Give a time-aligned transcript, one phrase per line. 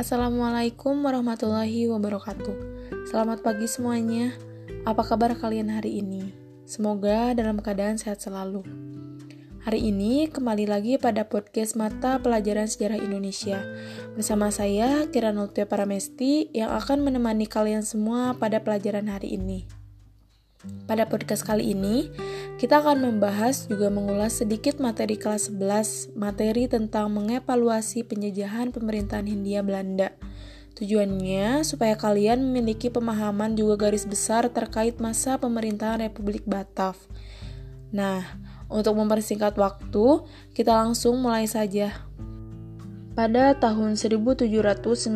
[0.00, 2.56] Assalamualaikum warahmatullahi wabarakatuh.
[3.12, 4.32] Selamat pagi semuanya.
[4.88, 6.32] Apa kabar kalian hari ini?
[6.64, 8.64] Semoga dalam keadaan sehat selalu.
[9.60, 13.60] Hari ini kembali lagi pada podcast mata pelajaran sejarah Indonesia
[14.16, 19.79] bersama saya Kiranultia Paramesti yang akan menemani kalian semua pada pelajaran hari ini.
[20.60, 22.12] Pada podcast kali ini,
[22.60, 29.64] kita akan membahas juga mengulas sedikit materi kelas 11, materi tentang mengevaluasi penjajahan pemerintahan Hindia
[29.64, 30.12] Belanda.
[30.76, 37.00] Tujuannya supaya kalian memiliki pemahaman juga garis besar terkait masa pemerintahan Republik Batav.
[37.96, 38.20] Nah,
[38.68, 42.04] untuk mempersingkat waktu, kita langsung mulai saja.
[43.16, 45.08] Pada tahun 1755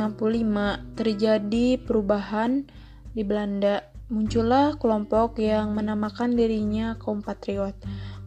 [0.97, 2.65] terjadi perubahan
[3.13, 7.73] di Belanda muncullah kelompok yang menamakan dirinya kaum patriot.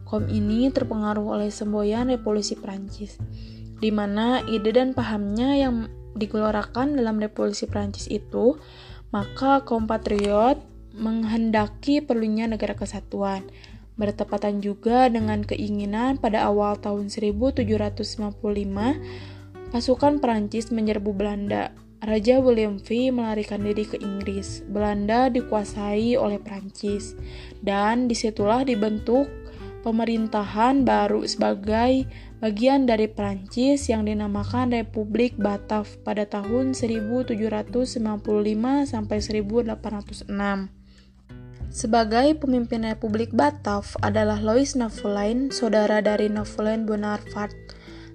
[0.08, 3.20] Kaum ini terpengaruh oleh semboyan revolusi Prancis,
[3.78, 8.56] di mana ide dan pahamnya yang digelorakan dalam revolusi Prancis itu,
[9.14, 10.58] maka kaum patriot
[10.96, 13.46] menghendaki perlunya negara kesatuan.
[13.98, 18.16] Bertepatan juga dengan keinginan pada awal tahun 1755,
[19.70, 24.62] pasukan Prancis menyerbu Belanda Raja William V melarikan diri ke Inggris.
[24.70, 27.18] Belanda dikuasai oleh Prancis,
[27.58, 29.26] dan di situlah dibentuk
[29.82, 32.06] pemerintahan baru sebagai
[32.38, 37.98] bagian dari Prancis yang dinamakan Republik Batav pada tahun 1795
[38.86, 40.78] sampai 1806.
[41.68, 47.67] Sebagai pemimpin Republik Batav adalah Louis Napoleon, saudara dari Napoleon Bonaparte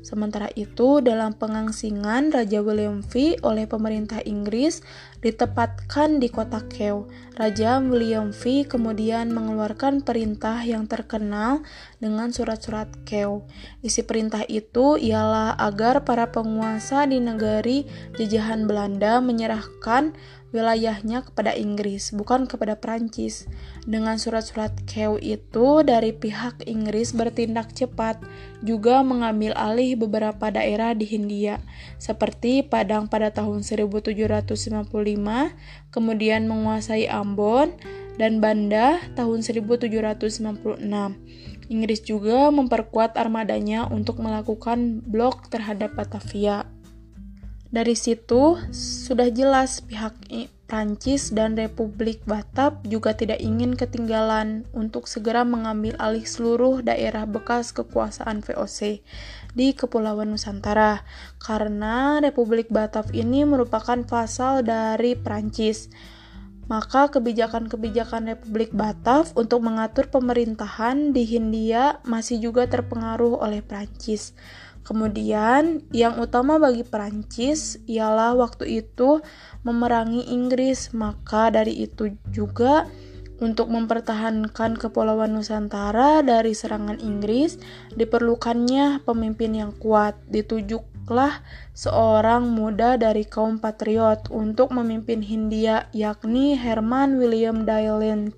[0.03, 4.83] Sementara itu, dalam pengangsingan Raja William V oleh pemerintah Inggris
[5.23, 7.07] ditempatkan di kota Kew.
[7.39, 11.63] Raja William V kemudian mengeluarkan perintah yang terkenal
[12.03, 13.47] dengan surat-surat Kew.
[13.79, 17.87] Isi perintah itu ialah agar para penguasa di negari
[18.19, 20.11] jajahan Belanda menyerahkan
[20.53, 23.49] wilayahnya kepada Inggris, bukan kepada Prancis.
[23.83, 28.21] Dengan surat-surat Kew itu, dari pihak Inggris bertindak cepat,
[28.61, 31.59] juga mengambil alih beberapa daerah di Hindia,
[31.97, 34.87] seperti Padang pada tahun 1755,
[35.91, 37.73] kemudian menguasai Ambon,
[38.21, 40.37] dan Banda tahun 1796.
[41.71, 46.67] Inggris juga memperkuat armadanya untuk melakukan blok terhadap Batavia.
[47.73, 50.13] Dari situ sudah jelas pihak
[50.69, 57.73] Prancis dan Republik Batab juga tidak ingin ketinggalan untuk segera mengambil alih seluruh daerah bekas
[57.73, 59.01] kekuasaan VOC
[59.57, 61.01] di Kepulauan Nusantara
[61.41, 65.89] karena Republik Batab ini merupakan pasal dari Prancis.
[66.69, 74.37] Maka kebijakan-kebijakan Republik Batav untuk mengatur pemerintahan di Hindia masih juga terpengaruh oleh Prancis.
[74.83, 79.23] Kemudian, yang utama bagi Perancis ialah waktu itu
[79.63, 82.83] memerangi Inggris, maka dari itu juga
[83.43, 87.59] untuk mempertahankan kepulauan Nusantara dari serangan Inggris
[87.95, 90.15] diperlukannya pemimpin yang kuat.
[90.31, 91.43] Ditujuklah
[91.75, 98.31] seorang muda dari kaum patriot untuk memimpin Hindia, yakni Herman William Dylan.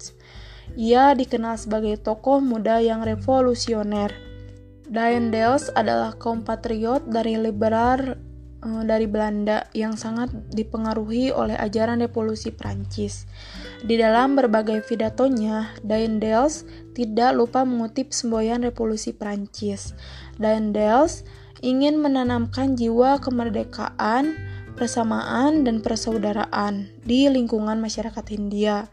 [0.74, 4.25] Ia dikenal sebagai tokoh muda yang revolusioner.
[4.86, 8.14] Daendels adalah kaum patriot dari liberal
[8.62, 13.30] uh, dari Belanda yang sangat dipengaruhi oleh ajaran revolusi Prancis.
[13.82, 19.94] Di dalam berbagai pidatonya, Daendels tidak lupa mengutip semboyan revolusi Prancis.
[20.38, 21.26] Daendels
[21.66, 24.38] ingin menanamkan jiwa kemerdekaan,
[24.78, 28.86] persamaan, dan persaudaraan di lingkungan masyarakat Hindia.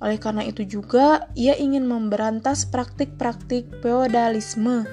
[0.00, 4.88] Oleh karena itu juga, ia ingin memberantas praktik-praktik feodalisme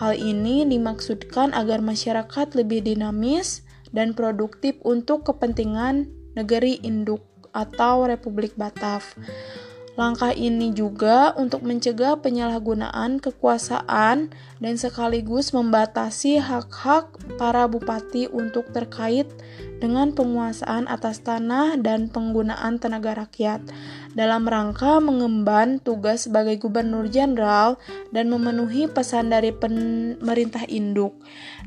[0.00, 7.20] Hal ini dimaksudkan agar masyarakat lebih dinamis dan produktif untuk kepentingan negeri induk
[7.52, 9.04] atau Republik Batav.
[10.00, 19.28] Langkah ini juga untuk mencegah penyalahgunaan kekuasaan dan sekaligus membatasi hak-hak para bupati untuk terkait
[19.76, 23.60] dengan penguasaan atas tanah dan penggunaan tenaga rakyat
[24.16, 27.76] dalam rangka mengemban tugas sebagai gubernur jenderal
[28.08, 31.12] dan memenuhi pesan dari pemerintah induk.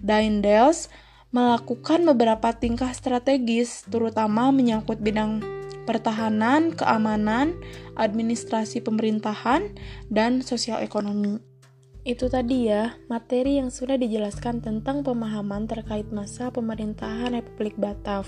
[0.02, 0.90] Daindels
[1.30, 7.59] melakukan beberapa tingkah strategis terutama menyangkut bidang pertahanan, keamanan,
[8.00, 9.75] administrasi pemerintahan,
[10.12, 11.39] dan sosial ekonomi.
[12.03, 18.27] Itu tadi ya, materi yang sudah dijelaskan tentang pemahaman terkait masa pemerintahan Republik Batav.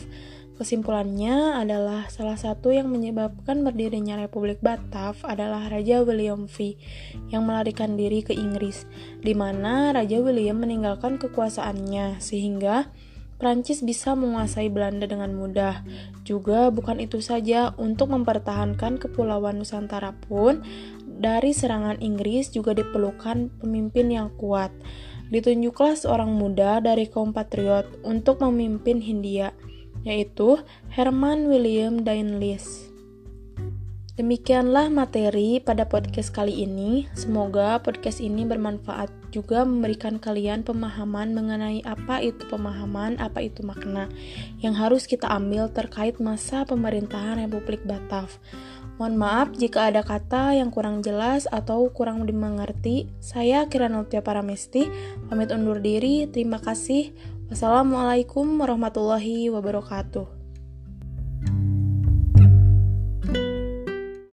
[0.55, 6.79] Kesimpulannya adalah salah satu yang menyebabkan berdirinya Republik Batav adalah Raja William V
[7.27, 8.87] yang melarikan diri ke Inggris,
[9.19, 12.87] di mana Raja William meninggalkan kekuasaannya sehingga
[13.35, 15.83] Prancis bisa menguasai Belanda dengan mudah.
[16.25, 20.65] Juga bukan itu saja, untuk mempertahankan kepulauan Nusantara pun,
[21.05, 24.73] dari serangan Inggris juga diperlukan pemimpin yang kuat.
[25.29, 29.53] Ditunjuklah seorang muda dari kaum patriot untuk memimpin Hindia,
[30.01, 30.57] yaitu
[30.89, 32.94] Herman William Dainlis.
[34.15, 37.03] Demikianlah materi pada podcast kali ini.
[37.19, 44.07] Semoga podcast ini bermanfaat juga memberikan kalian pemahaman mengenai apa itu pemahaman, apa itu makna
[44.63, 48.31] yang harus kita ambil terkait masa pemerintahan Republik Batav.
[48.95, 53.11] Mohon maaf jika ada kata yang kurang jelas atau kurang dimengerti.
[53.19, 54.87] Saya Kiranotia Paramesti,
[55.27, 56.23] pamit undur diri.
[56.31, 57.11] Terima kasih.
[57.51, 60.34] Wassalamualaikum warahmatullahi wabarakatuh.